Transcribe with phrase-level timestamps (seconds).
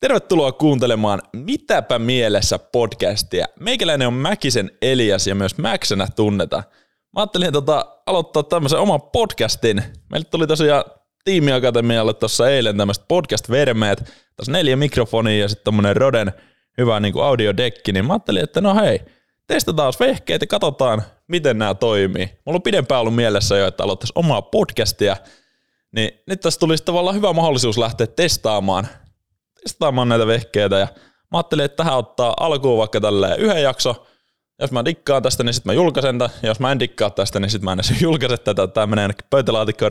[0.00, 3.46] Tervetuloa kuuntelemaan Mitäpä mielessä podcastia.
[3.60, 6.64] Meikäläinen on Mäkisen Elias ja myös Mäksänä tunnetaan.
[7.12, 9.82] Mä ajattelin tota, aloittaa tämmöisen oman podcastin.
[10.10, 10.84] Meille tuli tosiaan
[11.24, 14.12] tiimiakatemialle tuossa eilen tämmöiset podcast-vermeet.
[14.36, 16.32] Tässä neljä mikrofonia ja sitten tommonen Roden
[16.78, 19.00] hyvä niin audiodekki, niin mä ajattelin, että no hei,
[19.46, 22.30] testataan vehkeet ja katsotaan, miten nämä toimii.
[22.46, 25.16] Mulla on pidempään ollut mielessä jo, että aloittaisi omaa podcastia,
[25.92, 28.88] niin nyt tässä tulisi tavallaan hyvä mahdollisuus lähteä testaamaan,
[29.66, 30.88] testaamaan näitä vehkeitä ja
[31.32, 34.06] mä ajattelin, että tähän ottaa alkuun vaikka tälleen yhden jakso,
[34.60, 37.40] jos mä dikkaan tästä, niin sitten mä julkaisen tämän, ja jos mä en dikkaa tästä,
[37.40, 39.90] niin sitten mä en edes julkaise tätä, tämä menee ainakin pöytälaatikkoon.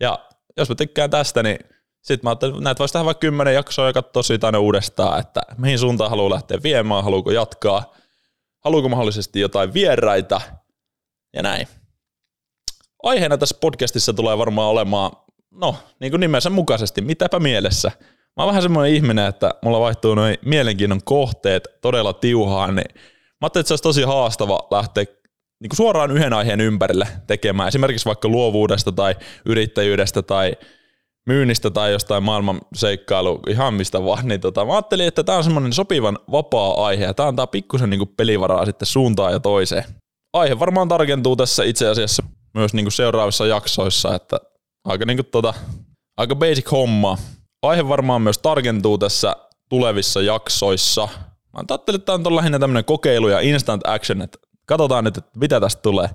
[0.00, 0.18] Ja
[0.56, 1.58] jos mä tykkään tästä, niin
[2.02, 5.20] sitten mä ajattelin, että näitä voisi tehdä vaikka kymmenen jaksoa ja katsoa siitä aina uudestaan,
[5.20, 7.94] että mihin suuntaan haluaa lähteä viemään, haluuko jatkaa,
[8.64, 10.40] haluuko mahdollisesti jotain vieraita
[11.34, 11.68] ja näin.
[13.02, 15.12] Aiheena tässä podcastissa tulee varmaan olemaan,
[15.50, 17.92] no niin kuin nimensä mukaisesti, mitäpä mielessä.
[18.36, 23.02] Mä oon vähän semmoinen ihminen, että mulla vaihtuu noin mielenkiinnon kohteet todella tiuhaan, niin mä
[23.42, 25.04] ajattelin, että se olisi tosi haastava lähteä
[25.60, 29.16] niin kuin suoraan yhden aiheen ympärille tekemään, esimerkiksi vaikka luovuudesta tai
[29.46, 30.52] yrittäjyydestä tai
[31.26, 35.44] myynnistä tai jostain maailman seikkailu, ihan mistä vaan, niin tota, mä ajattelin, että tämä on
[35.44, 39.84] semmoinen sopivan vapaa aihe ja tämä antaa pikkusen niin pelivaraa sitten suuntaan ja toiseen.
[40.32, 42.22] Aihe varmaan tarkentuu tässä itse asiassa
[42.54, 44.40] myös niin seuraavissa jaksoissa, että
[44.84, 45.54] aika, niin kuin tota,
[46.16, 47.18] aika basic homma.
[47.68, 49.36] Aihe varmaan myös tarkentuu tässä
[49.68, 51.08] tulevissa jaksoissa.
[51.52, 55.30] Mä ajattelin, että tämä on lähinnä tämmöinen kokeilu ja instant action, että katsotaan nyt, että
[55.38, 56.08] mitä tästä tulee.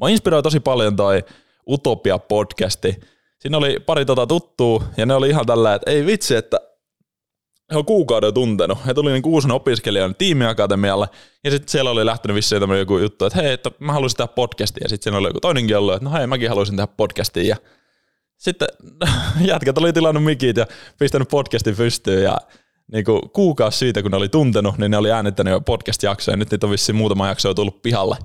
[0.00, 1.24] Mä inspiroi tosi paljon toi
[1.70, 3.00] Utopia-podcasti,
[3.38, 6.60] siinä oli pari tota tuttua, ja ne oli ihan tällä, että ei vitsi, että
[7.72, 8.86] he on kuukauden tuntenut.
[8.86, 11.08] He tuli niin uusina opiskelijan tiimiakatemialle,
[11.44, 14.32] ja sitten siellä oli lähtenyt vissiin tämmöinen joku juttu, että hei, että mä haluaisin tehdä
[14.32, 17.48] podcastia, ja sitten siellä oli joku toinenkin ollut, että no hei, mäkin haluaisin tehdä podcastia,
[17.48, 17.56] ja
[18.38, 18.68] sitten
[19.40, 20.66] jätkät oli tilannut mikit ja
[20.98, 22.38] pistänyt podcastin pystyyn, ja
[22.92, 26.36] niin kuin kuukausi siitä, kun ne oli tuntenut, niin ne oli äänittänyt jo podcast-jaksoja, ja
[26.36, 28.16] nyt niitä on vissiin muutama jakso tullut pihalle.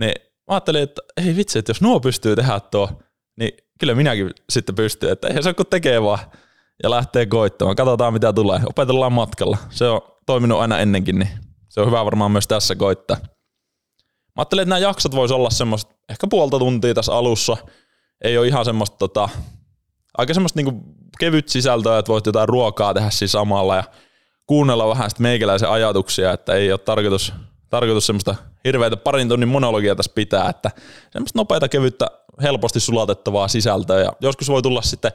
[0.00, 2.90] Niin mä ajattelin, että ei vitsi, että jos nuo pystyy tehdä tuo,
[3.38, 6.18] niin kyllä minäkin sitten pystyn, että eihän se ole tekee vaan
[6.82, 7.76] ja lähtee koittamaan.
[7.76, 8.60] Katsotaan mitä tulee.
[8.66, 9.58] Opetellaan matkalla.
[9.70, 11.28] Se on toiminut aina ennenkin, niin
[11.68, 13.16] se on hyvä varmaan myös tässä koittaa.
[13.16, 17.56] Mä ajattelin, että nämä jaksot voisi olla semmoista ehkä puolta tuntia tässä alussa.
[18.24, 19.28] Ei ole ihan semmoista tota,
[20.18, 20.82] aika semmoista niinku
[21.18, 23.84] kevyt sisältöä, että voit jotain ruokaa tehdä siinä samalla ja
[24.46, 27.32] kuunnella vähän sitten meikäläisen ajatuksia, että ei ole tarkoitus,
[27.70, 28.34] tarkoitus semmoista
[28.64, 30.70] hirveätä parin tunnin monologia tässä pitää, että
[31.10, 32.06] semmoista nopeata kevyttä
[32.42, 34.00] helposti sulatettavaa sisältöä.
[34.00, 35.12] Ja joskus voi tulla sitten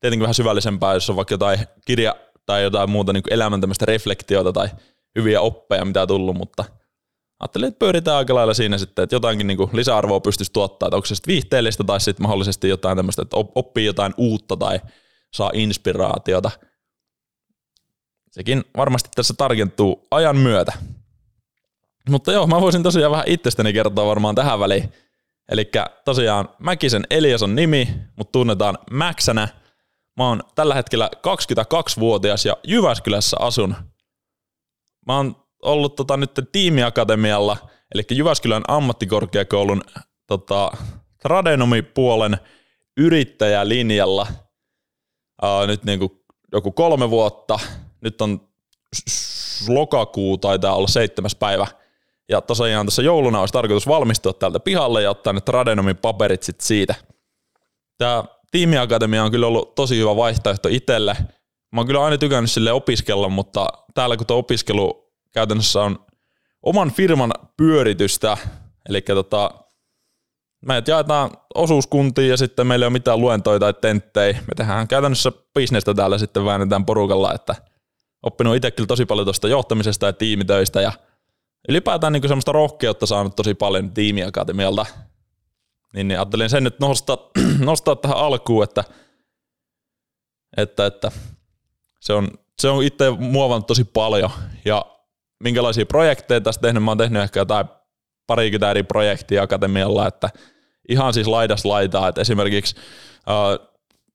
[0.00, 4.52] tietenkin vähän syvällisempää, jos on vaikka jotain kirja tai jotain muuta niin elämän tämmöistä reflektiota
[4.52, 4.68] tai
[5.16, 6.64] hyviä oppeja, mitä on tullut, mutta
[7.42, 11.06] ajattelin, että pyöritään aika lailla siinä sitten, että jotainkin niin lisäarvoa pystyisi tuottaa, että onko
[11.06, 14.80] se sitten viihteellistä tai sitten mahdollisesti jotain tämmöistä, että oppii jotain uutta tai
[15.34, 16.50] saa inspiraatiota.
[18.30, 20.72] Sekin varmasti tässä tarkentuu ajan myötä.
[22.08, 24.92] Mutta joo, mä voisin tosiaan vähän itsestäni kertoa varmaan tähän väliin.
[25.48, 25.70] Eli
[26.04, 29.48] tosiaan Mäkisen Elias on nimi, mutta tunnetaan Mäksänä.
[30.16, 33.74] Mä oon tällä hetkellä 22-vuotias ja Jyväskylässä asun.
[35.06, 37.56] Mä oon ollut tota, nyt tiimiakatemialla,
[37.94, 39.82] eli Jyväskylän ammattikorkeakoulun
[40.26, 40.70] tota,
[41.22, 42.36] tradenomipuolen
[42.96, 44.26] yrittäjälinjalla
[45.42, 46.10] ää, nyt niin kuin
[46.52, 47.58] joku kolme vuotta.
[48.00, 48.48] Nyt on
[49.68, 51.66] lokakuu, taitaa olla seitsemäs päivä–
[52.28, 56.60] ja tosiaan tässä jouluna olisi tarkoitus valmistua täältä pihalle ja ottaa ne Tradenomin paperit sit
[56.60, 56.94] siitä.
[57.98, 61.16] Tämä tiimiakatemia on kyllä ollut tosi hyvä vaihtoehto itselle.
[61.72, 65.01] Mä oon kyllä aina tykännyt sille opiskella, mutta täällä kun tuo opiskelu
[65.32, 66.06] käytännössä on
[66.62, 68.36] oman firman pyöritystä,
[68.88, 69.50] eli tota,
[70.66, 74.32] me jaetaan osuuskuntiin ja sitten meillä ei ole mitään luentoja tai tenttejä.
[74.32, 77.54] Me tehdään käytännössä bisnestä täällä sitten väännetään porukalla, että
[78.22, 80.92] oppinut itse kyllä tosi paljon tuosta johtamisesta ja tiimitöistä ja
[81.68, 84.86] ylipäätään niin semmoista rohkeutta saanut tosi paljon tiimiakatemialta.
[85.94, 87.18] Niin, niin ajattelin sen nyt nostaa,
[87.58, 88.84] nostaa tähän alkuun, että,
[90.56, 91.12] että, että
[92.00, 92.28] se on,
[92.58, 94.30] se on itse muovannut tosi paljon.
[94.64, 94.91] Ja
[95.42, 97.66] minkälaisia projekteja tästä tehnyt, mä oon tehnyt ehkä jotain
[98.26, 100.30] parikymmentä eri projektia akatemialla, että
[100.88, 102.76] ihan siis laidas laitaa, että esimerkiksi
[103.16, 103.66] uh,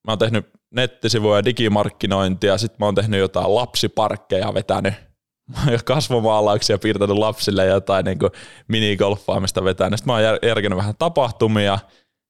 [0.08, 4.94] mä oon tehnyt nettisivuja ja digimarkkinointia, sitten mä oon tehnyt jotain lapsiparkkeja vetänyt,
[5.86, 8.20] kasvomaalauksia piirtänyt lapsille ja jotain niin
[8.68, 10.00] minigolfaamista vetänyt.
[10.00, 11.80] Sitten mä oon järkenyt vähän tapahtumia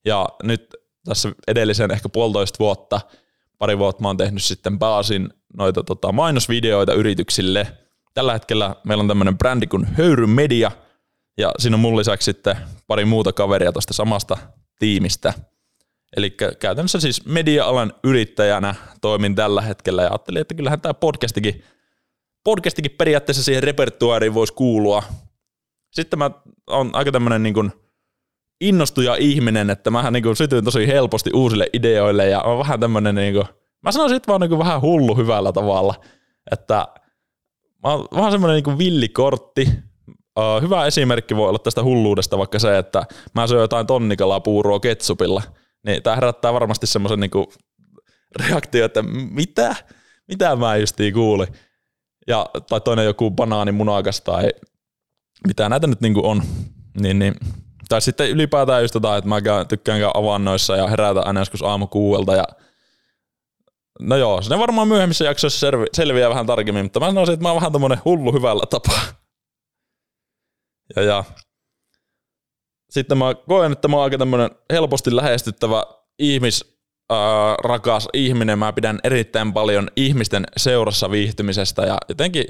[0.06, 3.02] ja nyt tässä edellisen ehkä puolitoista vuotta,
[3.58, 7.68] pari vuotta mä oon tehnyt sitten pääosin noita tota, mainosvideoita yrityksille.
[8.18, 10.72] Tällä hetkellä meillä on tämmöinen brändi kuin Höyry Media
[11.38, 14.38] ja siinä on mun lisäksi sitten pari muuta kaveria tuosta samasta
[14.80, 15.34] tiimistä.
[16.18, 16.30] Eli
[16.60, 21.64] käytännössä siis media-alan yrittäjänä toimin tällä hetkellä ja ajattelin, että kyllähän tämä podcastikin,
[22.44, 25.04] podcastikin periaatteessa siihen repertuaariin voisi kuulua.
[25.92, 26.32] Sitten mä
[26.68, 27.72] oon aika tämmöinen niin kuin
[28.62, 33.34] innostuja ihminen, että mä niin sytyin tosi helposti uusille ideoille ja on vähän tämmöinen, niin
[33.34, 33.46] kuin,
[33.84, 35.96] mä sanoisin, että vaan niin vähän hullu hyvällä tavalla,
[36.52, 36.88] että
[37.84, 39.70] mä oon vähän semmoinen niin villikortti,
[40.62, 45.42] hyvä esimerkki voi olla tästä hulluudesta vaikka se, että mä syön jotain tonnikalaa puuroa ketsupilla,
[45.86, 47.54] niin tämä herättää varmasti semmoisen niinku
[48.36, 49.76] reaktio, että mitä?
[50.28, 51.48] Mitä mä justiin kuulin?
[52.28, 54.50] Ja, tai toinen joku banaani munakas tai
[55.48, 56.44] mitä näitä nyt niinku on.
[57.02, 57.34] Niin, niin.
[57.90, 61.88] Tai sitten ylipäätään just tota, että mä tykkään käydä avannoissa ja herätä aina joskus aamu
[61.88, 62.44] kuuelta ja
[64.00, 67.56] No joo, se varmaan myöhemmissä jaksoissa selviää vähän tarkemmin, mutta mä sanoisin, että mä oon
[67.56, 69.02] vähän tommonen hullu hyvällä tapaa.
[70.96, 71.24] Ja, ja
[72.90, 75.84] sitten mä koen, että mä oon aika tämmönen helposti lähestyttävä
[76.20, 76.80] ihmis,
[77.12, 77.18] äh,
[77.64, 78.60] rakas ihminen.
[78.60, 82.46] Mä pidän erittäin paljon ihmisten seurassa viihtymisestä ja jotenkin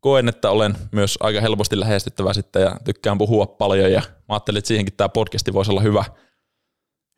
[0.00, 4.58] koen, että olen myös aika helposti lähestyttävä sitten ja tykkään puhua paljon ja mä ajattelin,
[4.58, 6.04] että siihenkin tämä podcasti voisi olla hyvä,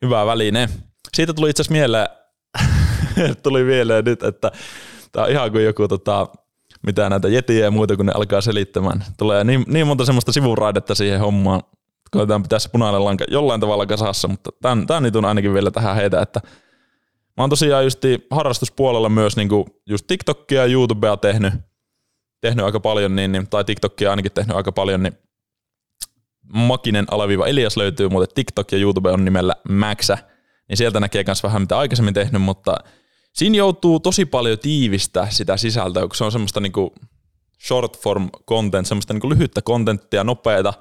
[0.05, 0.69] hyvä väline.
[1.15, 2.09] Siitä tuli itse asiassa mieleen,
[3.43, 4.53] tuli mieleen nyt, että
[5.13, 6.29] tämä on ihan kuin joku tota,
[6.87, 9.05] mitä näitä jetiä ja muuta, kun ne alkaa selittämään.
[9.19, 11.63] Tulee niin, niin monta semmoista sivuraidetta siihen hommaan.
[12.11, 15.71] Koitetaan pitää se punainen lanka jollain tavalla kasassa, mutta tämän, tämän nyt on ainakin vielä
[15.71, 16.41] tähän heitä, että
[17.37, 21.55] mä oon tosiaan just harrastuspuolella myös niin kuin just TikTokia ja YouTubea tehnyt,
[22.41, 25.13] tehnyt aika paljon, niin, niin, tai TikTokia ainakin tehnyt aika paljon, niin
[26.55, 30.19] Makinen alaviiva Elias löytyy, mutta TikTok ja YouTube on nimellä Maxä,
[30.73, 32.77] niin sieltä näkee myös vähän mitä aikaisemmin tehnyt, mutta
[33.35, 36.95] siinä joutuu tosi paljon tiivistää sitä sisältöä, kun se on semmoista niinku
[37.67, 40.75] short form content, semmoista niinku lyhyttä kontenttia, nopeata.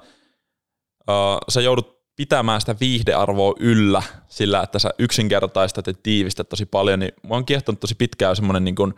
[1.08, 7.00] Uh, sä joudut pitämään sitä viihdearvoa yllä sillä, että sä yksinkertaistat ja tiivistät tosi paljon,
[7.00, 8.94] niin mä oon kiehtonut tosi pitkään semmoinen niin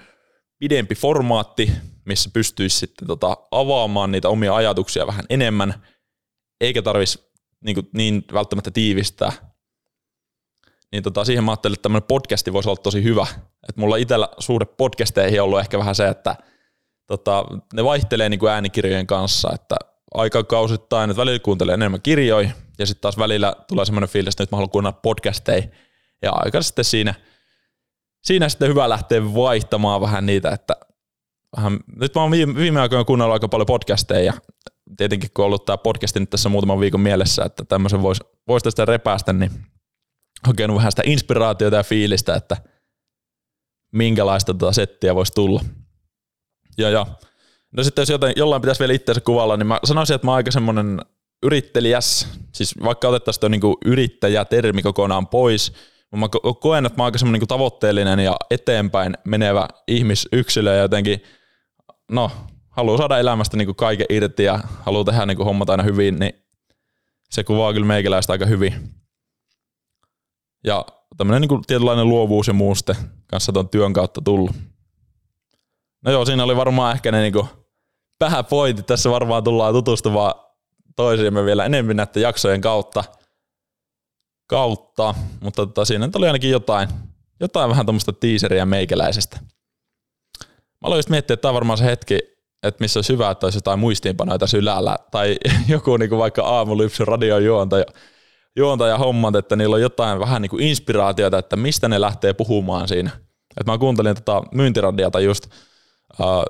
[0.58, 1.73] pidempi formaatti,
[2.05, 5.75] missä pystyisi sitten tota avaamaan niitä omia ajatuksia vähän enemmän,
[6.61, 7.25] eikä tarvitsisi
[7.64, 9.53] niin, niin välttämättä tiivistää
[10.94, 13.26] niin tota, siihen mä ajattelin, että tämmöinen podcasti voisi olla tosi hyvä.
[13.69, 16.37] Et mulla itsellä suhde podcasteihin on ollut ehkä vähän se, että
[17.06, 17.44] tota,
[17.75, 19.76] ne vaihtelee niin kuin äänikirjojen kanssa, että
[20.14, 24.50] aikakausittain, että välillä kuuntelee enemmän kirjoja, ja sitten taas välillä tulee semmoinen fiilis, että nyt
[24.50, 25.62] mä haluan kuunnella podcasteja,
[26.23, 27.14] ja aika sitten siinä,
[28.25, 30.76] siinä sitten hyvä lähteä vaihtamaan vähän niitä, että
[31.56, 34.32] vähän, nyt mä oon viime, viime aikoina kuunnellut aika paljon podcasteja, ja
[34.96, 38.62] tietenkin kun on ollut tämä podcasti nyt tässä muutaman viikon mielessä, että tämmöisen voisi vois
[38.62, 39.50] tästä repäästä, niin
[40.44, 42.56] hakenut vähän sitä inspiraatiota ja fiilistä, että
[43.93, 45.64] minkälaista tota settiä voisi tulla.
[46.79, 47.06] Ja, ja.
[47.76, 50.37] No sitten jos jotain, jollain pitäisi vielä itseänsä kuvalla, niin mä sanoisin, että mä oon
[50.37, 51.00] aika semmoinen
[51.43, 55.73] yrittelijäs, siis vaikka otettaisiin tuo niinku yrittäjä-termi kokonaan pois,
[56.17, 56.29] mä
[56.61, 61.23] koen, että mä oon aika semmoinen niinku tavoitteellinen ja eteenpäin menevä ihmisyksilö ja jotenkin,
[62.11, 62.31] no,
[62.70, 66.32] haluaa saada elämästä niinku kaiken irti ja haluaa tehdä niinku hommat aina hyvin, niin
[67.31, 69.03] se kuvaa kyllä meikäläistä aika hyvin.
[70.64, 72.96] Ja tämmöinen niin tietynlainen luovuus ja muu sitten
[73.26, 74.56] kanssa tuon työn kautta tullut.
[76.05, 77.49] No joo, siinä oli varmaan ehkä ne niin
[78.19, 78.87] pääpointit.
[78.87, 80.34] Tässä varmaan tullaan tutustumaan
[80.96, 83.05] toisiimme vielä enemmän näiden jaksojen kautta.
[84.46, 85.14] kautta.
[85.40, 86.88] Mutta tota, siinä oli ainakin jotain,
[87.40, 89.38] jotain vähän tuommoista teaseria meikäläisestä.
[90.50, 92.19] Mä aloin just miettiä, että tämä on varmaan se hetki,
[92.62, 94.96] että missä olisi hyvä, että olisi jotain muistiinpanoja tässä ylällä.
[95.10, 95.36] Tai
[95.69, 97.84] joku niin kuin vaikka aamulypsy radiojuontaja
[98.56, 102.89] juontaja hommat, että niillä on jotain vähän niin kuin inspiraatiota, että mistä ne lähtee puhumaan
[102.89, 103.11] siinä.
[103.61, 105.46] Et mä kuuntelin tota myyntiradiota just,
[106.20, 106.43] uh,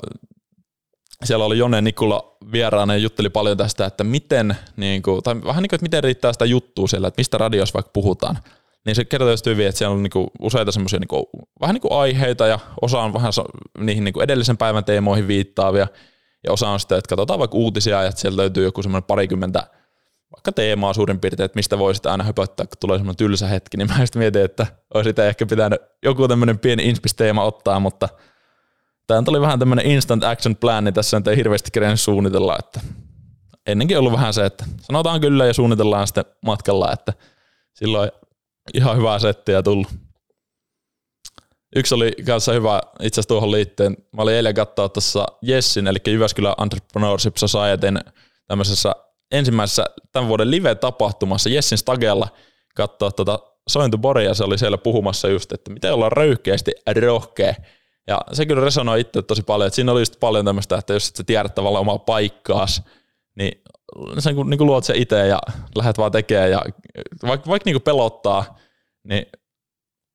[1.25, 5.63] siellä oli Jone Nikula vieraana ja jutteli paljon tästä, että miten, niin kuin, tai vähän
[5.63, 8.39] niin kuin, että miten riittää sitä juttua siellä, että mistä radiossa vaikka puhutaan.
[8.87, 11.27] Niin se kertoo just hyvin, että siellä on niin kuin useita semmoisia niin
[11.61, 13.33] vähän niin kuin aiheita ja osa on vähän
[13.79, 15.87] niihin niin kuin edellisen päivän teemoihin viittaavia
[16.45, 19.67] ja osa on sitten, että katsotaan vaikka uutisia ja että sieltä löytyy joku semmoinen parikymmentä
[20.47, 23.89] vaikka teemaa suurin piirtein, että mistä voisit aina höpöttää, kun tulee semmoinen tylsä hetki, niin
[23.89, 28.09] mä just mietin, että olisi sitä ehkä pitänyt joku tämmöinen pieni inspisteema ottaa, mutta
[29.07, 32.81] tämä oli vähän tämmöinen instant action plan, niin tässä ei hirveästi kerennyt suunnitella, että
[33.67, 37.13] ennenkin ollut vähän se, että sanotaan kyllä ja suunnitellaan sitten matkalla, että
[37.75, 38.11] silloin
[38.75, 39.89] ihan hyvää settiä tullut.
[41.77, 43.97] Yksi oli kanssa hyvä itse asiassa tuohon liittyen.
[44.13, 48.01] Mä olin eilen katsoa tuossa Jessin, eli Jyväskylän Entrepreneurship Societyn
[48.47, 48.95] tämmöisessä
[49.35, 52.29] ensimmäisessä tämän vuoden live-tapahtumassa Jessin Stagella
[52.75, 53.39] katsoa tuota
[53.69, 57.55] Sointuboria, se oli siellä puhumassa just, että miten olla röyhkeästi rohkea.
[58.07, 61.09] Ja se kyllä resonoi itse tosi paljon, että siinä oli just paljon tämmöistä, että jos
[61.09, 62.83] et sä tiedät tavallaan omaa paikkaas,
[63.37, 63.63] niin
[64.19, 65.39] sen kun, niin kuin luot se itse ja
[65.77, 66.63] lähdet vaan tekemään ja
[67.23, 68.59] vaikka, vaikka niin kuin pelottaa,
[69.05, 69.27] niin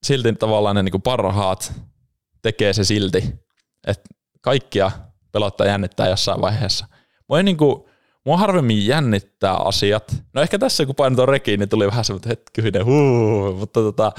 [0.04, 1.74] silti tavallaan ne niin parhaat
[2.42, 3.24] tekee se silti.
[3.88, 4.10] Että
[4.42, 4.92] kaikkia
[5.32, 6.86] pelottaa jännittää jossain vaiheessa.
[7.30, 7.89] Mua ei niinku,
[8.30, 10.16] mua harvemmin jännittää asiat.
[10.34, 14.12] No ehkä tässä kun painoin rekiin, niin tuli vähän semmoinen hetkyinen huu, mutta tota,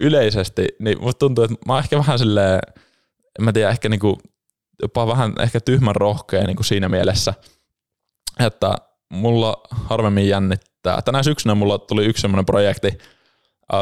[0.00, 2.60] yleisesti, niin musta tuntuu, että mä oon ehkä vähän silleen,
[3.38, 4.18] en mä tiedä, ehkä niinku,
[4.82, 7.34] jopa vähän ehkä tyhmän rohkea niinku siinä mielessä,
[8.40, 8.74] että
[9.12, 11.02] mulla harvemmin jännittää.
[11.02, 12.98] Tänä syksynä mulla tuli yksi semmoinen projekti,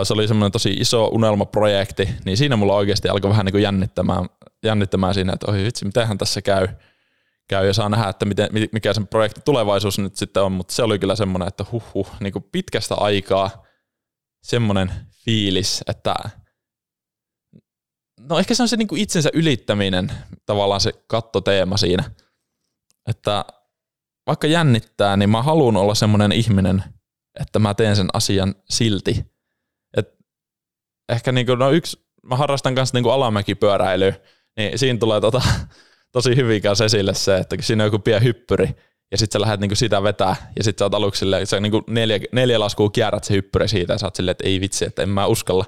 [0.02, 4.26] se oli semmoinen tosi iso unelmaprojekti, niin siinä mulla oikeasti alkoi vähän niin kuin jännittämään,
[4.62, 6.68] jännittämään siinä, että oi vitsi, mitenhän tässä käy,
[7.48, 10.82] käy ja saa nähdä, että miten, mikä sen projektin tulevaisuus nyt sitten on, mutta se
[10.82, 13.66] oli kyllä semmoinen, että huh, huh niin kuin pitkästä aikaa
[14.42, 14.92] semmoinen
[15.24, 16.14] fiilis, että
[18.20, 20.12] no ehkä se on se niin kuin itsensä ylittäminen,
[20.46, 22.04] tavallaan se kattoteema siinä,
[23.08, 23.44] että
[24.26, 26.84] vaikka jännittää, niin mä haluan olla semmoinen ihminen,
[27.40, 29.24] että mä teen sen asian silti.
[29.96, 30.08] Et
[31.08, 34.14] ehkä niinku, no yksi, mä harrastan kanssa niinku alamäkipyöräilyä,
[34.56, 35.42] niin siinä tulee tota,
[36.12, 38.68] tosi hyvin kanssa esille se, että siinä on joku pieni hyppyri,
[39.10, 41.82] ja sitten sä lähdet niinku sitä vetää, ja sitten sä oot aluksi silleen, sä niinku
[41.86, 45.02] neljä, neljä laskua kierrät se hyppyri siitä, ja sä oot silleen, että ei vitsi, että
[45.02, 45.64] en mä uskalla,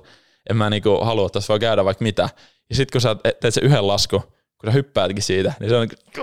[0.50, 2.28] en mä niinku halua, että tässä voi käydä vaikka mitä.
[2.70, 4.20] Ja sitten kun sä teet se yhden lasku,
[4.60, 6.20] kun sä hyppäätkin siitä, niin se on niinku,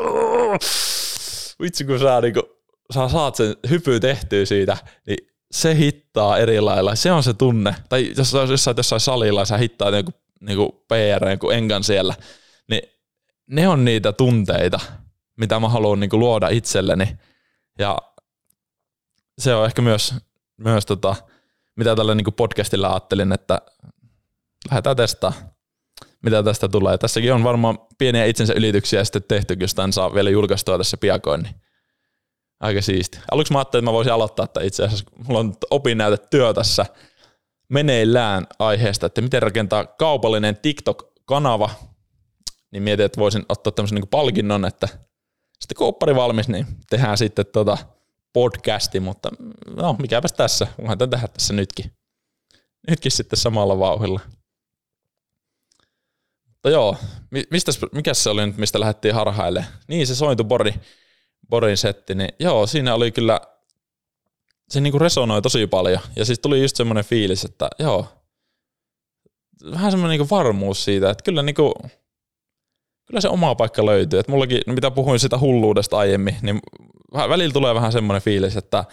[1.61, 2.41] vitsi kun sä, niinku,
[2.93, 6.95] sä saat sen hypy tehtyä siitä, niin se hittaa eri lailla.
[6.95, 7.75] Se on se tunne.
[7.89, 12.15] Tai jos sä jossain, jossain salilla ja sä hittaa joku niinku PR, joku engan siellä,
[13.47, 14.79] ne on niitä tunteita,
[15.37, 17.17] mitä mä haluan niinku luoda itselleni.
[17.79, 17.97] Ja
[19.37, 20.13] se on ehkä myös,
[20.57, 21.15] myös tota,
[21.75, 23.61] mitä tällä niinku podcastilla ajattelin, että
[24.69, 25.43] lähdetään testaamaan,
[26.23, 26.97] mitä tästä tulee.
[26.97, 31.41] Tässäkin on varmaan pieniä itsensä ylityksiä sitten tehty, jos tämän saa vielä julkaistua tässä piakoin,
[31.43, 31.55] niin
[32.59, 33.19] aika siisti.
[33.31, 36.85] Aluksi mä ajattelin, että mä voisin aloittaa, että itse asiassa mulla on opinnäytetyö tässä
[37.69, 41.69] meneillään aiheesta, että miten rakentaa kaupallinen TikTok-kanava,
[42.75, 44.87] niin mietin, että voisin ottaa tämmöisen niin palkinnon, että
[45.59, 47.77] sitten kun oppari valmis, niin tehdään sitten tota
[48.33, 49.29] podcasti, mutta
[49.75, 51.91] no mikäpäs tässä, voihan tämän tehdä tässä nytkin.
[52.89, 54.19] Nytkin sitten samalla vauhilla.
[56.47, 56.97] Mutta joo,
[57.51, 59.65] mistä, mikä se oli nyt, mistä lähdettiin harhaille?
[59.87, 60.73] Niin, se sointubordi,
[61.49, 63.41] Borin setti, niin joo, siinä oli kyllä,
[64.69, 66.01] se niinku resonoi tosi paljon.
[66.15, 68.07] Ja siis tuli just semmoinen fiilis, että joo,
[69.71, 71.73] vähän semmoinen niinku varmuus siitä, että kyllä niinku,
[73.05, 74.19] kyllä se oma paikka löytyy.
[74.19, 76.59] Et mullakin, no mitä puhuin sitä hulluudesta aiemmin, niin
[77.13, 78.85] välillä tulee vähän semmoinen fiilis, että,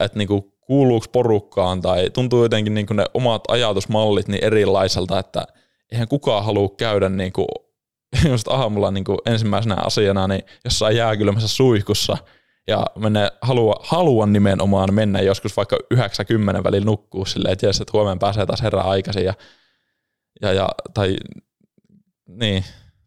[0.00, 5.46] että niinku kuuluuko porukkaan tai tuntuu jotenkin niinku ne omat ajatusmallit niin erilaiselta, että
[5.92, 7.46] eihän kukaan halua käydä niinku
[8.30, 12.16] just aamulla niin kuin ensimmäisenä asiana niin jossain jääkylmässä suihkussa
[12.66, 17.90] ja mennä, halua, haluan nimenomaan mennä joskus vaikka 90 välillä nukkuu silleen, että jes, että
[17.92, 19.34] huomenna pääsee taas herää aikaisin ja,
[20.42, 21.16] ja, ja tai
[22.28, 22.64] niin,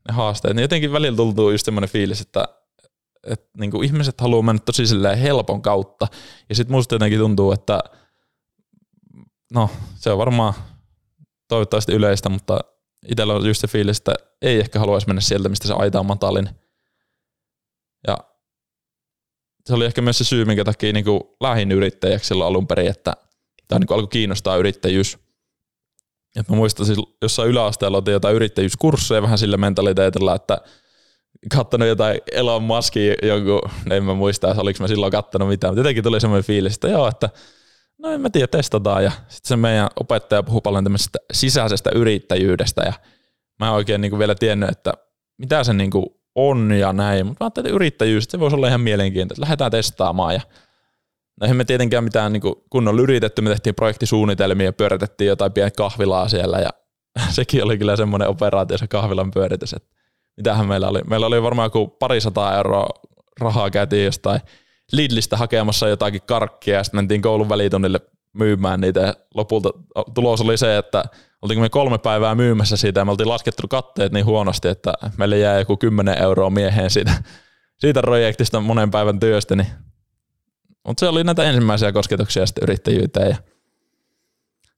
[0.08, 0.56] ne haasteet.
[0.56, 2.46] Niin jotenkin välillä tuntuu just semmoinen fiilis, että,
[3.24, 4.84] että niin ihmiset haluaa mennä tosi
[5.22, 6.08] helpon kautta
[6.50, 7.80] ja sitten musta jotenkin tuntuu, että
[9.54, 10.54] no se on varmaan
[11.48, 12.60] toivottavasti yleistä, mutta
[13.08, 16.06] itsellä on just se fiilis, että ei ehkä haluaisi mennä sieltä, mistä se aita on
[16.06, 16.50] matalin.
[18.08, 18.18] Ja
[19.66, 21.06] se oli ehkä myös se syy, minkä takia niin
[21.42, 23.14] lähin yrittäjäksi silloin alun perin, että
[23.68, 25.18] tämä niin alkoi kiinnostaa yrittäjyys.
[26.40, 30.58] Et mä muistan siis jossain yläasteella otin jotain yrittäjyyskursseja vähän sillä mentaliteetilla, että
[31.56, 36.04] kattonut jotain Elon Muskia jonkun, en mä muista, oliko mä silloin kattonut mitään, mutta jotenkin
[36.04, 37.30] tuli semmoinen fiilis, että joo, että
[37.98, 39.04] no en mä tiedä, testataan.
[39.04, 42.94] Ja sitten se meidän opettaja puhui paljon tämmöisestä sisäisestä yrittäjyydestä ja
[43.60, 44.94] mä en oikein niin kuin vielä tiennyt, että
[45.38, 46.06] mitä se niin kuin
[46.36, 50.34] on ja näin, mutta mä ajattelin, että yrittäjyys, se voisi olla ihan mielenkiintoista, lähdetään testaamaan
[50.34, 50.42] ja
[51.42, 56.28] No me tietenkään mitään niin kunnolla yritetty, me tehtiin projektisuunnitelmia ja pyöritettiin jotain pientä kahvilaa
[56.28, 56.70] siellä ja
[57.30, 59.90] sekin oli kyllä semmoinen operaatio se kahvilan pyöritys, että
[60.38, 61.02] mitähän meillä oli.
[61.08, 62.90] Meillä oli varmaan joku parisataa euroa
[63.40, 64.42] rahaa käytiin jostain
[64.92, 68.00] Lidlistä hakemassa jotakin karkkia ja sitten mentiin koulun välitunnille
[68.34, 69.70] myymään niitä ja lopulta
[70.14, 71.04] tulos oli se, että
[71.42, 75.38] oltiinko me kolme päivää myymässä siitä ja me oltiin laskettu katteet niin huonosti, että meille
[75.38, 77.12] jää joku 10 euroa mieheen siitä,
[77.82, 79.56] siitä projektista monen päivän työstä.
[79.56, 79.68] Niin.
[80.88, 83.38] Mutta se oli näitä ensimmäisiä kosketuksia sitten yrittäjyyteen ja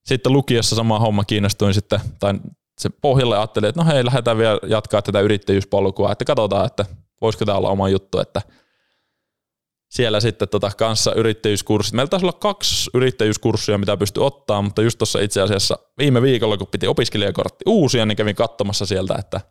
[0.03, 2.33] sitten lukiossa sama homma kiinnostuin sitten, tai
[2.79, 6.85] se pohjalle ajattelin, että no hei, lähdetään vielä jatkaa tätä yrittäjyyspolkua, että katsotaan, että
[7.21, 8.41] voisiko tämä olla oma juttu, että–
[9.91, 11.93] siellä sitten tota kanssa yrittäjyyskurssit.
[11.93, 16.57] Meillä taisi olla kaksi yrittäjyyskurssia, mitä pystyi ottaa, mutta just tuossa itse asiassa viime viikolla,
[16.57, 19.41] kun piti opiskelijakortti uusia, niin kävin katsomassa sieltä, että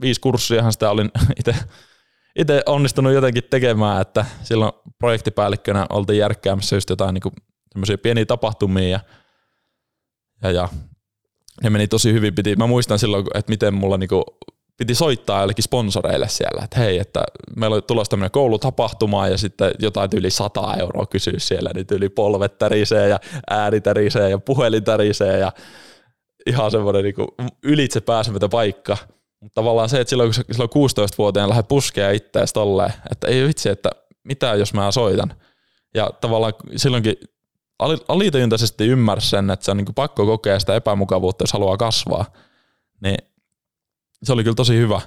[0.00, 1.54] viisi kurssiahan sitä olin itse
[2.36, 7.32] itse onnistunut jotenkin tekemään, että silloin projektipäällikkönä oltiin järkkäämässä just jotain niin
[7.72, 9.00] semmoisia pieniä tapahtumia ja,
[10.42, 10.68] ja, ja
[11.62, 12.34] ne meni tosi hyvin.
[12.34, 14.24] Piti, mä muistan silloin, että miten mulla niinku
[14.76, 17.24] piti soittaa jollekin sponsoreille siellä, että hei, että
[17.56, 22.08] meillä oli tulossa tämmöinen koulutapahtuma ja sitten jotain yli 100 euroa kysyä siellä, niin yli
[22.08, 25.52] polvet tärisee ja ääni tärisee ja puhelin tärisee ja
[26.46, 28.96] ihan semmoinen niinku ylitse pääsemätön paikka.
[29.40, 33.68] Mutta tavallaan se, että silloin kun silloin 16-vuotiaana lähdet puskeja itseäsi tolleen, että ei vitsi,
[33.68, 33.90] että
[34.24, 35.34] mitä jos mä soitan.
[35.94, 37.16] Ja tavallaan silloinkin
[38.08, 42.24] alitajuntaisesti ymmärsi sen, että se on niin pakko kokea sitä epämukavuutta, jos haluaa kasvaa.
[43.02, 43.16] Niin
[44.22, 45.00] se oli kyllä tosi hyvä.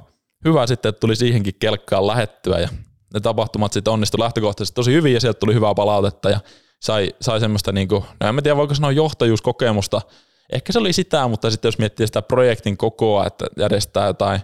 [0.46, 2.70] Hyvä sitten, että tuli siihenkin kelkkaan lähettyä ja
[3.14, 6.40] ne tapahtumat sitten onnistui lähtökohtaisesti tosi hyvin ja sieltä tuli hyvää palautetta ja
[6.82, 10.02] sai, sai semmoista, niin kuin, no en tiedä voiko sanoa johtajuuskokemusta,
[10.50, 14.42] ehkä se oli sitä, mutta sitten jos miettii sitä projektin kokoa, että järjestää jotain,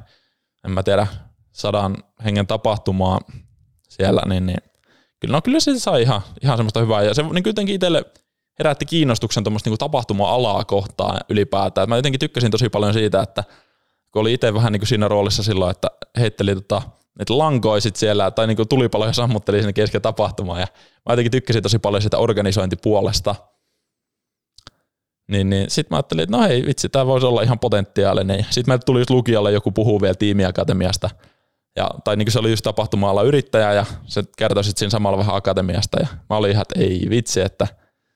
[0.65, 1.07] en mä tiedä,
[1.51, 3.19] sadan hengen tapahtumaa
[3.89, 4.57] siellä, niin, niin
[5.19, 7.03] kyllä, no kyllä se sai ihan, ihan semmoista hyvää.
[7.03, 8.05] Ja se niin jotenkin itselle
[8.59, 11.89] herätti kiinnostuksen tuommoista niin tapahtuma-alaa kohtaan ylipäätään.
[11.89, 13.43] Mä jotenkin tykkäsin tosi paljon siitä, että
[14.11, 15.87] kun oli itse vähän niin kuin siinä roolissa silloin, että
[16.19, 16.81] heitteli tota,
[17.19, 20.67] että lankoisit siellä tai niin tulipaloja sammutteli sinne kesken tapahtumaa ja
[21.05, 23.35] mä jotenkin tykkäsin tosi paljon sitä organisointipuolesta.
[25.27, 28.45] Niin, niin sitten mä ajattelin, että no hei vitsi, tämä voisi olla ihan potentiaalinen.
[28.49, 31.09] Sitten meiltä tuli just lukijalle joku puhuu vielä tiimiakatemiasta.
[31.75, 35.35] Ja, tai niin se oli just tapahtuma yrittäjä ja se kertoi sitten siinä samalla vähän
[35.35, 35.99] akatemiasta.
[35.99, 37.67] Ja mä olin ihan, että ei vitsi, että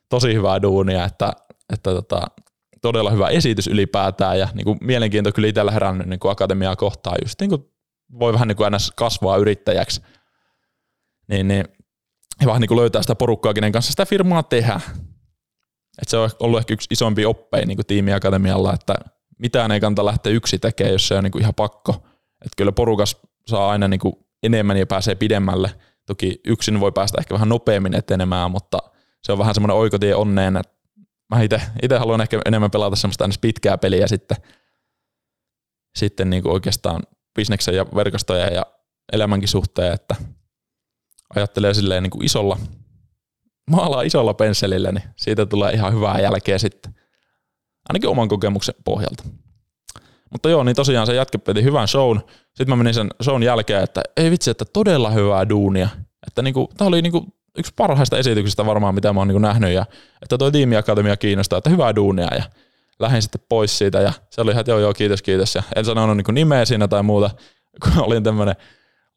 [0.09, 1.33] tosi hyvää duunia, että,
[1.73, 2.21] että tota,
[2.81, 7.41] todella hyvä esitys ylipäätään ja niin mielenkiinto kyllä itsellä herännyt niin kuin akatemiaa kohtaan, just
[7.41, 7.51] niin
[8.19, 10.01] voi vähän niin kuin kasvaa yrittäjäksi,
[11.27, 11.65] niin, niin
[12.41, 14.81] ja vähän niin löytää sitä porukkaa, kenen kanssa sitä firmaa tehdään.
[16.01, 18.95] Et se on ollut ehkä yksi isompi oppeja niin tiimiakatemialla, että
[19.37, 21.91] mitään ei kannata lähteä yksi tekemään, jos se on niin kuin ihan pakko.
[22.45, 24.13] Että kyllä porukas saa aina niin kuin
[24.43, 25.71] enemmän ja pääsee pidemmälle.
[26.05, 28.77] Toki yksin voi päästä ehkä vähän nopeammin etenemään, mutta
[29.23, 30.73] se on vähän semmoinen oikotie onneen, että
[31.29, 34.37] mä itse haluan ehkä enemmän pelata semmoista pitkää peliä sitten,
[35.95, 37.03] sitten niin kuin oikeastaan
[37.35, 38.65] bisneksen ja verkostoja ja
[39.13, 40.15] elämänkin suhteen, että
[41.35, 42.57] ajattelee silleen niin kuin isolla,
[43.69, 46.95] maalaa isolla pensselillä, niin siitä tulee ihan hyvää jälkeä sitten,
[47.89, 49.23] ainakin oman kokemuksen pohjalta.
[50.31, 52.21] Mutta joo, niin tosiaan se jätkä piti hyvän shown.
[52.47, 55.89] Sitten mä menin sen shown jälkeen, että ei vitsi, että todella hyvää duunia.
[56.27, 57.25] Että niinku, tää oli niinku
[57.57, 59.85] yksi parhaista esityksistä varmaan, mitä mä oon niin nähnyt, ja
[60.21, 62.43] että toi tiimiakatemia kiinnostaa, että hyvää duunia, ja
[62.99, 65.85] lähdin sitten pois siitä, ja se oli ihan, että joo, joo, kiitos, kiitos, ja en
[65.85, 67.29] sanonut niin nimeä siinä tai muuta,
[67.83, 68.55] kun olin tämmöinen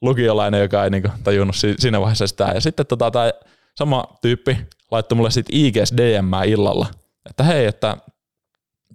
[0.00, 3.30] lukiolainen, joka ei niin tajunnut siinä vaiheessa sitä, ja sitten tota, tämä
[3.76, 4.58] sama tyyppi
[4.90, 6.86] laittoi mulle sitten IGS DM illalla,
[7.30, 7.96] että hei, että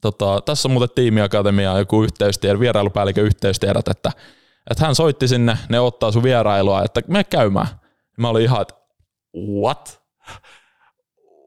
[0.02, 4.12] tota, tässä on muuten tiimiakatemia joku yhteystiedot, vierailupäällikön yhteystiedot, että,
[4.72, 7.68] että hän soitti sinne, ne ottaa sun vierailua, että me käymään.
[8.18, 8.74] Mä olin ihan, että
[9.62, 10.02] what?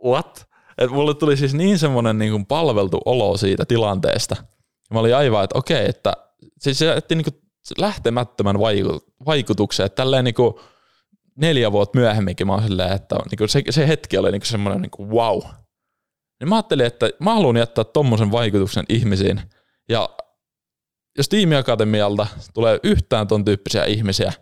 [0.04, 0.50] What?
[0.78, 4.36] Et mulle tuli siis niin semmoinen niin kuin palveltu olo siitä tilanteesta.
[4.38, 6.12] Ja mä olin aivan, että okei, että
[6.58, 7.40] siis se jätti niin kuin
[7.78, 8.58] lähtemättömän
[9.26, 10.54] vaikutuksen, että tälleen niin kuin
[11.40, 14.48] neljä vuotta myöhemminkin mä oon silleen, että niin kuin se, se hetki oli niin kuin
[14.48, 15.40] semmoinen niin kuin wow.
[16.40, 19.40] Niin mä ajattelin, että mä haluan jättää tommosen vaikutuksen ihmisiin.
[19.88, 20.09] Ja
[21.18, 24.33] jos tiimiakatemialta tulee yhtään ton tyyppisiä ihmisiä,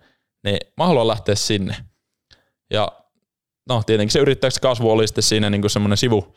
[0.45, 1.77] niin mä haluan lähteä sinne.
[2.73, 2.93] Ja
[3.69, 6.37] no tietenkin se yrittäjäksi kasvu oli sitten siinä niin semmoinen sivu,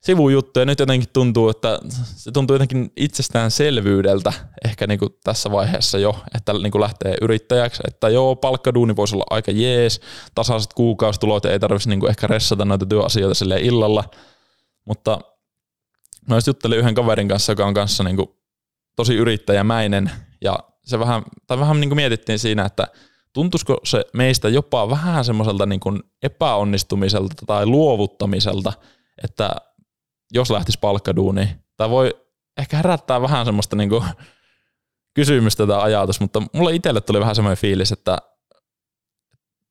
[0.00, 1.78] sivujuttu, ja nyt jotenkin tuntuu, että
[2.16, 4.32] se tuntuu jotenkin itsestäänselvyydeltä
[4.64, 9.14] ehkä niin kuin tässä vaiheessa jo, että niin kuin lähtee yrittäjäksi, että joo, palkkaduuni voisi
[9.14, 10.00] olla aika jees,
[10.34, 14.04] tasaiset kuukausitulot, ei tarvitsisi niin kuin ehkä ressata noita työasioita sille illalla,
[14.84, 15.18] mutta
[16.28, 18.28] mä juttelin yhden kaverin kanssa, joka on kanssa niin kuin
[18.96, 22.88] tosi yrittäjämäinen, ja se vähän, tai vähän niin kuin mietittiin siinä, että
[23.32, 25.80] tuntuisiko se meistä jopa vähän semmoiselta niin
[26.22, 28.72] epäonnistumiselta tai luovuttamiselta,
[29.24, 29.50] että
[30.32, 32.26] jos lähtisi palkkaduuni, tai voi
[32.58, 34.04] ehkä herättää vähän semmoista niin kuin
[35.14, 38.18] kysymystä tai ajatus, mutta mulle itselle tuli vähän semmoinen fiilis, että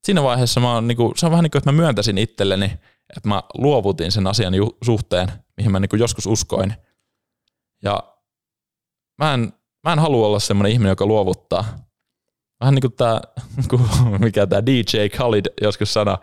[0.04, 2.66] siinä vaiheessa mä oon, niin kuin, se on vähän niin kuin, että mä myöntäisin itselleni,
[3.18, 6.74] että mä luovutin sen asian suhteen, mihin mä niin kuin joskus uskoin.
[7.84, 8.14] Ja
[9.18, 11.66] mä en, mä en halua olla semmoinen ihminen, joka luovuttaa,
[12.60, 13.22] vähän niin kuin tämä,
[14.26, 16.18] mikä tämä DJ Khalid joskus sanoi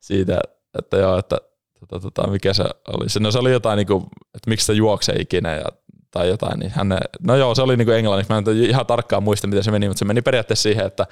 [0.00, 0.40] siitä,
[0.78, 1.36] että joo, että
[1.80, 3.06] tota, tota, mikä se oli.
[3.20, 4.02] No se oli jotain, niin kuin,
[4.34, 5.64] että miksi se juoksee ikinä ja,
[6.10, 9.22] tai jotain, niin hän, no joo, se oli niin kuin englanniksi, mä en ihan tarkkaan
[9.22, 11.06] muista, miten se meni, mutta se meni periaatteessa siihen, että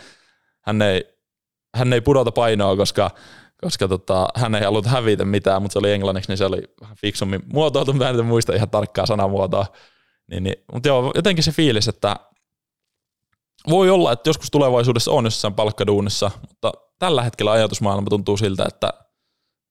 [0.60, 1.04] hän ei,
[1.74, 3.10] hän ei pudota painoa, koska,
[3.60, 6.96] koska tota, hän ei halunnut hävitä mitään, mutta se oli englanniksi, niin se oli vähän
[6.96, 9.66] fiksummin muotoiltu, mä en muista ihan tarkkaa sanamuotoa.
[10.30, 12.16] Niin, niin, mutta joo, jotenkin se fiilis, että
[13.70, 18.92] voi olla, että joskus tulevaisuudessa on jossain palkkaduunissa, mutta tällä hetkellä ajatusmaailma tuntuu siltä, että,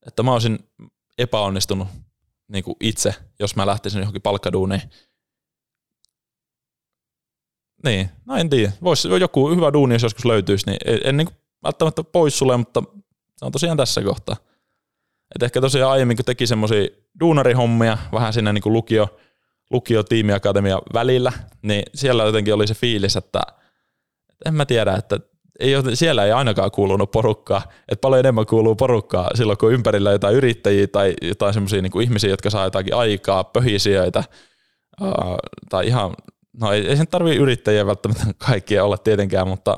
[0.07, 0.59] että mä olisin
[1.17, 1.87] epäonnistunut
[2.47, 4.81] niin kuin itse, jos mä lähtisin johonkin palkkaduuniin.
[7.83, 8.71] Niin, no en tiedä.
[8.83, 12.57] Voisi joku hyvä duuni, jos joskus löytyisi, niin en, en niin kuin välttämättä pois sulle,
[12.57, 12.83] mutta
[13.37, 14.35] se on tosiaan tässä kohtaa.
[15.35, 16.87] Et ehkä tosiaan aiemmin, kun teki semmoisia
[17.19, 19.17] duunarihommia, vähän siinä niin lukio,
[19.71, 23.41] lukio tiimiakatemia välillä, niin siellä jotenkin oli se fiilis, että
[24.45, 25.19] en mä tiedä, että
[25.59, 30.11] ei ole, siellä ei ainakaan kuulunut porukkaa, että paljon enemmän kuuluu porukkaa silloin, kun ympärillä
[30.11, 34.23] jotain yrittäjiä tai jotain semmoisia niin ihmisiä, jotka saa jotakin aikaa, pöhisijöitä,
[35.01, 35.37] uh,
[35.69, 36.13] tai ihan,
[36.61, 39.77] no ei, ei sen tarvitse yrittäjiä välttämättä kaikkia olla tietenkään, mutta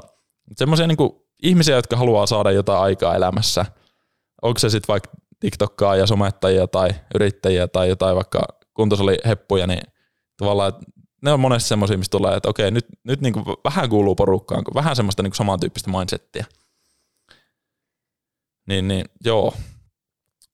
[0.56, 0.98] semmoisia niin
[1.44, 3.66] ihmisiä, jotka haluaa saada jotain aikaa elämässä.
[4.42, 5.10] Onko se sitten vaikka
[5.40, 8.48] TikTokkaa ja somettajia tai yrittäjiä tai jotain vaikka
[9.28, 9.82] heppuja, niin
[10.38, 10.74] tavallaan
[11.26, 14.64] ne on monesti semmoisia, mistä tulee, että okei, nyt, nyt niin kuin vähän kuuluu porukkaan,
[14.74, 16.46] vähän semmoista niin kuin samantyyppistä mindsettiä.
[18.68, 19.54] Niin, niin joo.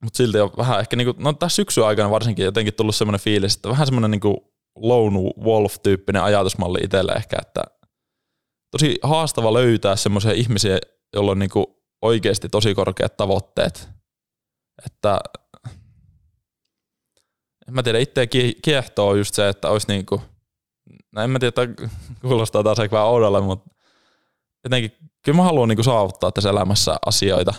[0.03, 3.19] Mutta silti on vähän ehkä, niin kuin, no tässä syksyn aikana varsinkin jotenkin tullut semmoinen
[3.19, 4.37] fiilis, että vähän semmoinen niin kuin
[4.75, 7.63] lone wolf-tyyppinen ajatusmalli itselle ehkä, että
[8.71, 10.77] tosi haastava löytää semmoisia ihmisiä,
[11.13, 11.65] joilla on niin kuin
[12.01, 13.89] oikeasti tosi korkeat tavoitteet.
[14.85, 15.19] Että
[17.67, 18.27] en mä tiedä, itseä
[18.61, 20.21] kiehtoo just se, että olisi niin kuin
[21.11, 21.53] no en mä tiedä,
[22.21, 23.69] kuulostaa taas ehkä vähän oudolle, mutta
[24.63, 24.91] jotenkin
[25.25, 27.53] kyllä mä haluan niinku saavuttaa tässä elämässä asioita.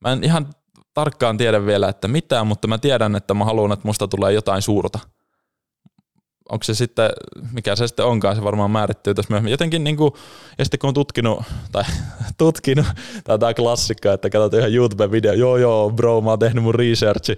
[0.00, 0.46] Mä en ihan
[0.94, 4.62] tarkkaan tiedä vielä, että mitä, mutta mä tiedän, että mä haluan, että musta tulee jotain
[4.62, 4.98] suurta.
[6.48, 7.10] Onko se sitten,
[7.52, 9.50] mikä se sitten onkaan, se varmaan määrittyy tässä myöhemmin.
[9.50, 10.12] Jotenkin niin kuin,
[10.58, 11.84] ja sitten kun on tutkinut, tai
[12.38, 12.86] tutkinut,
[13.24, 17.36] tai tämä klassikko, että katsot ihan YouTube-video, joo joo bro, mä oon tehnyt mun researchi,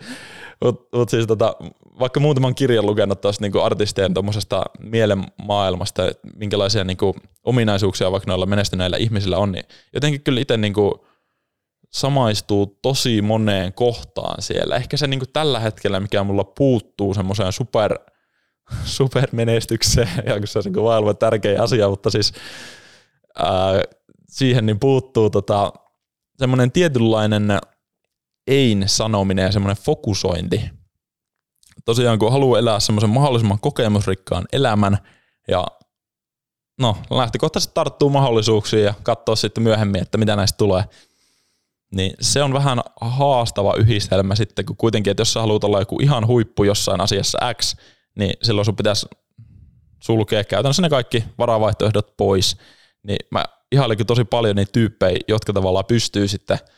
[0.64, 1.54] mutta mut siis tota,
[1.98, 6.02] vaikka muutaman kirjan lukenut tuosta niinku artistien tuommoisesta mielenmaailmasta,
[6.36, 11.06] minkälaisia niinku ominaisuuksia vaikka noilla menestyneillä ihmisillä on, niin jotenkin kyllä itse niinku
[11.92, 14.76] samaistuu tosi moneen kohtaan siellä.
[14.76, 17.98] Ehkä se niinku tällä hetkellä, mikä mulla puuttuu semmoiseen super,
[18.84, 22.32] supermenestykseen, ja kun se on niinku maailman tärkeä asia, mutta siis
[23.38, 23.82] ää,
[24.28, 25.72] siihen niin puuttuu tota,
[26.38, 27.58] semmoinen tietynlainen
[28.46, 30.81] ein sanominen ja semmoinen fokusointi.
[31.84, 34.98] Tosiaan kun haluaa elää semmoisen mahdollisimman kokemusrikkaan elämän
[35.48, 35.66] ja
[36.80, 40.84] no lähtökohtaisesti tarttuu mahdollisuuksiin ja katsoa sitten myöhemmin, että mitä näistä tulee,
[41.94, 45.98] niin se on vähän haastava yhdistelmä sitten, kun kuitenkin, että jos sä haluat olla joku
[46.02, 47.76] ihan huippu jossain asiassa X,
[48.18, 49.06] niin silloin sun pitäisi
[50.02, 52.56] sulkea käytännössä ne kaikki varavaihtoehdot pois.
[53.02, 56.58] Niin mä ihailinkin tosi paljon niitä tyyppejä, jotka tavallaan pystyy sitten–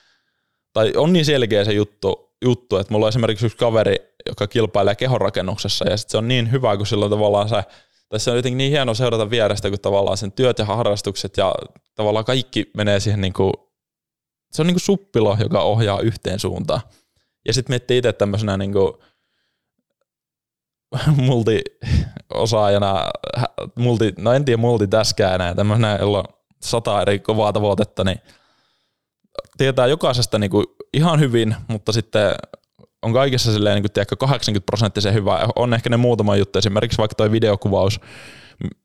[0.75, 4.95] tai on niin selkeä se juttu, juttu, että mulla on esimerkiksi yksi kaveri, joka kilpailee
[4.95, 7.63] kehonrakennuksessa ja sit se on niin hyvä, kun sillä on tavallaan se,
[8.09, 11.55] tai se on jotenkin niin hieno seurata vierestä, kun tavallaan sen työt ja harrastukset ja
[11.95, 13.53] tavallaan kaikki menee siihen niin kuin,
[14.53, 16.81] se on niin kuin suppilo, joka ohjaa yhteen suuntaan.
[17.47, 18.93] Ja sitten miettii itse tämmöisenä niin kuin
[21.27, 23.11] multi-osaajana,
[23.75, 26.25] multi, no en tiedä multitaskäänä, tämmöisenä, jolla on
[26.63, 28.21] sata eri kovaa tavoitetta, niin
[29.57, 32.35] tietää jokaisesta niin kuin ihan hyvin, mutta sitten
[33.03, 35.49] on kaikessa silleen, niin kuin, tiedätkö, 80 prosenttisen hyvä.
[35.57, 38.01] On ehkä ne muutama juttu, esimerkiksi vaikka tuo videokuvaus,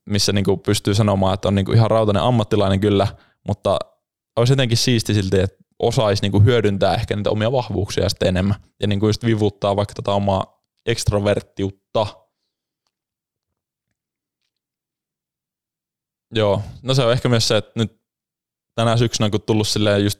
[0.06, 3.08] missä niin kuin pystyy sanomaan, että on niin kuin ihan rautainen ammattilainen kyllä,
[3.48, 3.80] mutta
[4.36, 8.56] olisi jotenkin siisti silti, että osaisi niin kuin hyödyntää ehkä niitä omia vahvuuksia sitten enemmän
[8.80, 12.08] ja niin kuin just vivuttaa vaikka tätä tota omaa ekstroverttiutta.
[16.36, 18.02] Joo, no se on ehkä myös se, että nyt
[18.76, 20.20] tänä syksynä kun tullut silleen just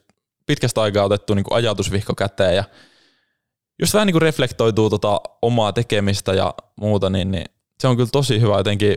[0.50, 2.64] pitkästä aikaa otettu niin kuin ajatusvihko käteen ja
[3.80, 7.44] just vähän niin kuin reflektoituu tota omaa tekemistä ja muuta, niin, niin
[7.80, 8.96] se on kyllä tosi hyvä jotenkin.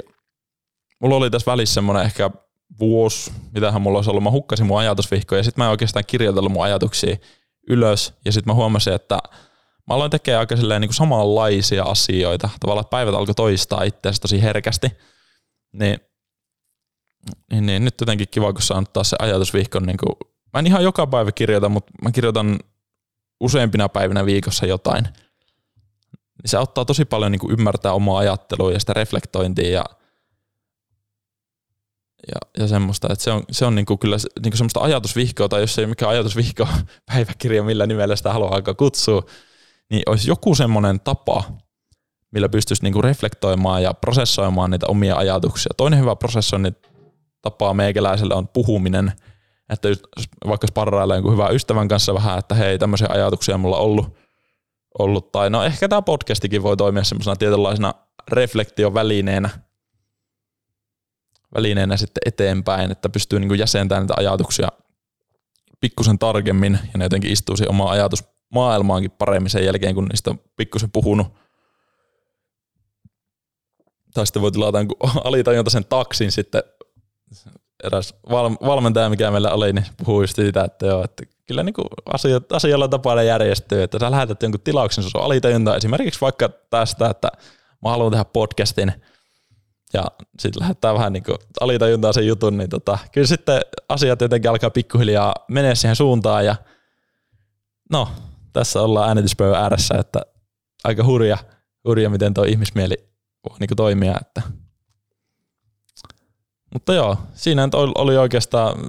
[1.01, 2.29] Mulla oli tässä välissä semmoinen ehkä
[2.79, 6.51] vuosi, mitähän mulla olisi ollut, mä hukkasin mun ajatusvihkoja ja sitten mä en oikeastaan kirjoitellut
[6.51, 7.15] mun ajatuksia
[7.69, 9.19] ylös ja sitten mä huomasin, että
[9.87, 12.49] mä aloin tekemään aika silleen niin kuin samanlaisia asioita.
[12.59, 14.87] Tavallaan päivät alkoi toistaa itseäsi tosi herkästi.
[15.73, 15.97] Niin,
[17.51, 20.83] niin, niin, nyt jotenkin kiva, kun saan taas se ajatusvihkon niin kuin Mä en ihan
[20.83, 22.59] joka päivä kirjoita, mutta mä kirjoitan
[23.39, 25.03] useampina päivinä viikossa jotain.
[26.13, 29.85] Niin se auttaa tosi paljon niin kuin ymmärtää omaa ajattelua ja sitä reflektointia ja,
[32.27, 35.49] ja, ja semmoista, että se on, se on niin kuin kyllä niin kuin semmoista ajatusvihkoa,
[35.49, 36.67] tai jos ei mikään ajatusvihko
[37.11, 39.23] päiväkirja, millä nimellä sitä haluaa aika kutsua,
[39.89, 41.43] niin olisi joku semmoinen tapa,
[42.31, 45.71] millä pystyisi niin kuin reflektoimaan ja prosessoimaan niitä omia ajatuksia.
[45.77, 46.75] Toinen hyvä prosessoinnin
[47.41, 49.11] tapa meikäläiselle on puhuminen–
[49.69, 49.87] että
[50.47, 54.17] vaikka sparrailee jonkun hyvän ystävän kanssa vähän, että hei, tämmöisiä ajatuksia mulla on ollut,
[54.99, 57.93] ollut tai no ehkä tämä podcastikin voi toimia semmoisena tietynlaisena
[58.31, 59.49] reflektion välineenä,
[61.97, 64.67] sitten eteenpäin, että pystyy niin jäsentämään niitä ajatuksia
[65.81, 70.39] pikkusen tarkemmin ja ne jotenkin istuu siihen omaan ajatusmaailmaankin paremmin sen jälkeen, kun niistä on
[70.55, 71.27] pikkusen puhunut,
[74.13, 74.77] tai sitten voi tilata
[75.23, 76.63] alitajuntaisen taksin sitten
[77.83, 81.73] eräs val- valmentaja, mikä meillä oli, niin puhui siitä, että joo, että kyllä niin
[82.13, 87.09] asiat, asioilla tapaa järjestyy, että sä lähetät jonkun tilauksen, se on alitajunta, esimerkiksi vaikka tästä,
[87.09, 87.27] että
[87.83, 88.93] mä haluan tehdä podcastin,
[89.93, 90.03] ja
[90.39, 91.23] sitten lähettää vähän niin
[91.61, 96.55] alitajuntaa sen jutun, niin tota, kyllä sitten asiat jotenkin alkaa pikkuhiljaa menee siihen suuntaan, ja
[97.91, 98.07] no,
[98.53, 100.21] tässä ollaan äänityspöydän ääressä, että
[100.83, 101.37] aika hurja,
[101.87, 102.95] hurja miten tuo ihmismieli
[103.49, 104.41] voi niin toimia, että
[106.73, 108.79] mutta joo, siinä oli oikeastaan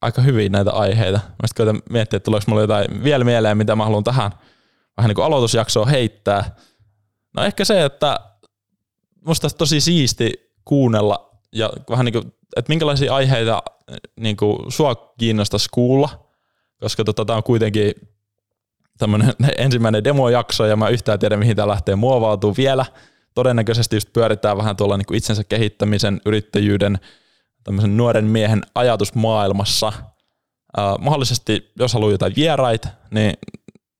[0.00, 1.18] aika hyvin näitä aiheita.
[1.18, 4.30] Mä sitten koitan miettiä, että tuleeko mulle jotain vielä mieleen, mitä mä haluan tähän
[4.96, 6.56] vähän niin kuin aloitusjaksoa heittää.
[7.36, 8.20] No ehkä se, että
[9.26, 10.32] musta tosi siisti
[10.64, 13.62] kuunnella ja vähän niin kuin, että minkälaisia aiheita
[14.20, 16.28] niin kuin sua kiinnostaisi kuulla,
[16.80, 17.92] koska tota, tämä on kuitenkin
[18.98, 22.86] tämmöinen ensimmäinen demojakso ja mä yhtään tiedä, mihin tämä lähtee muovautuu vielä–
[23.34, 26.98] todennäköisesti just pyöritään vähän tuolla niin kuin itsensä kehittämisen, yrittäjyyden,
[27.64, 29.92] tämmöisen nuoren miehen ajatusmaailmassa.
[30.78, 33.34] Äh, mahdollisesti, jos haluaa jotain vieraita, niin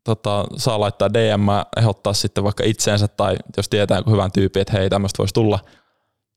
[0.04, 4.72] tota, saa laittaa DM, ehdottaa sitten vaikka itseensä tai jos tietää joku hyvän tyypin, että
[4.78, 5.58] hei tämmöistä voisi tulla,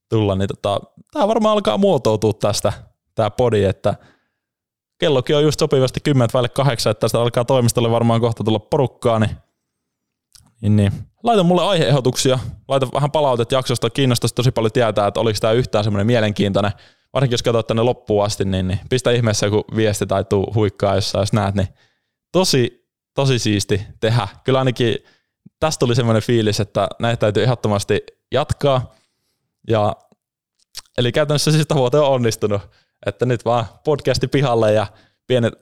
[0.10, 0.80] tulla niin tota,
[1.14, 2.74] tämä varmaan alkaa muotoutua tästä,
[3.16, 3.96] tämä podi, että
[4.98, 9.20] kellokin on just sopivasti 10 vaille kahdeksan, että tästä alkaa toimistolle varmaan kohta tulla porukkaa,
[9.20, 9.38] niin
[10.70, 10.92] niin, niin.
[11.24, 15.84] Laita mulle aiheehdotuksia, laita vähän palautetta jaksosta, kiinnostaisi tosi paljon tietää, että oliko tämä yhtään
[15.84, 16.72] semmoinen mielenkiintoinen,
[17.14, 20.96] varsinkin jos katsot tänne loppuun asti, niin, niin pistä ihmeessä joku viesti tai tuu huikkaa
[20.96, 21.68] jossain, jos näet, niin
[22.32, 24.28] tosi, tosi siisti tehdä.
[24.44, 24.96] Kyllä ainakin
[25.60, 28.02] tästä tuli semmoinen fiilis, että näitä täytyy ehdottomasti
[28.32, 28.96] jatkaa.
[29.70, 29.96] Ja,
[30.98, 32.62] eli käytännössä siis tavoite on onnistunut,
[33.06, 34.88] että nyt vaan podcasti pihalle ja
[35.28, 35.54] pienet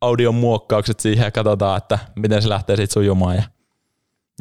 [0.00, 3.36] audion muokkaukset siihen ja katsotaan, että miten se lähtee siitä sujumaan.
[3.36, 3.42] Ja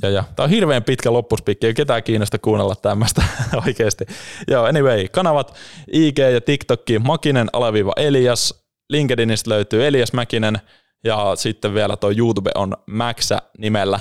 [0.01, 0.23] ja, ja.
[0.35, 3.23] Tämä on hirveän pitkä loppuspikki, ei ketään kiinnosta kuunnella tämmöistä
[3.65, 4.05] oikeasti.
[4.47, 5.55] Joo, anyway, kanavat
[5.91, 10.57] IG ja TikTokki, Makinen alaviiva Elias, LinkedInistä löytyy Elias Mäkinen
[11.03, 13.99] ja sitten vielä tuo YouTube on Maxä nimellä.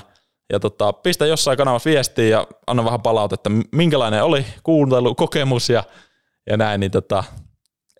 [0.52, 5.84] Ja tota, pistä jossain kanavassa viestiä ja anna vähän palautetta, minkälainen oli kuuntelukokemus ja,
[6.50, 7.24] ja näin, niin tota,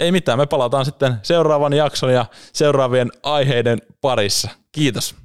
[0.01, 4.51] ei mitään, me palataan sitten seuraavan jakson ja seuraavien aiheiden parissa.
[4.73, 5.24] Kiitos.